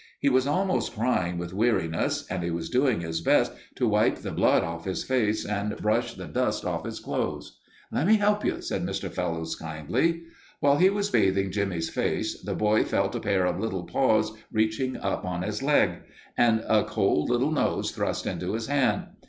[0.19, 4.31] He was almost crying with weariness and he was doing his best to wipe the
[4.31, 7.59] blood off his face and brush the dust off his clothes.
[7.91, 9.11] "Let me help you," said Mr.
[9.11, 10.23] Fellowes, kindly.
[10.59, 14.97] While he was bathing Jimmie's face, the boy felt a pair of little paws reaching
[14.97, 15.99] up on his leg,
[16.35, 19.05] and a cold little nose thrust into his hand.